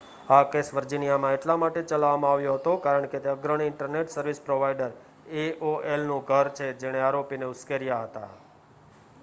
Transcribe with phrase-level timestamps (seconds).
[0.27, 4.95] આ કેસ વર્જિનિયામાં એટલા માટે ચલાવવામાં આવ્યો હતો કારણ કે તે અગ્રણી ઇન્ટરનેટ સર્વિસ પ્રોવાઇડર
[5.41, 8.31] એઓએલનું ઘર છે જેણે આરોપોને ઉશ્કેર્યા હતા